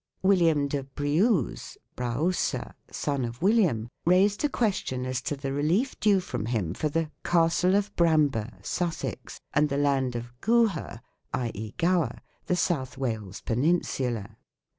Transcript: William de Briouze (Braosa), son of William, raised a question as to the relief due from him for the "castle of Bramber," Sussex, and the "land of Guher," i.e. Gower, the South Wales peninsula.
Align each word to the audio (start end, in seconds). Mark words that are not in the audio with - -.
William 0.23 0.67
de 0.67 0.81
Briouze 0.83 1.77
(Braosa), 1.95 2.73
son 2.89 3.23
of 3.23 3.43
William, 3.43 3.87
raised 4.03 4.43
a 4.43 4.49
question 4.49 5.05
as 5.05 5.21
to 5.21 5.35
the 5.35 5.53
relief 5.53 5.99
due 5.99 6.19
from 6.19 6.47
him 6.47 6.73
for 6.73 6.89
the 6.89 7.11
"castle 7.23 7.75
of 7.75 7.95
Bramber," 7.95 8.49
Sussex, 8.65 9.39
and 9.53 9.69
the 9.69 9.77
"land 9.77 10.15
of 10.15 10.31
Guher," 10.41 11.01
i.e. 11.35 11.75
Gower, 11.77 12.17
the 12.47 12.55
South 12.55 12.97
Wales 12.97 13.41
peninsula. 13.41 14.37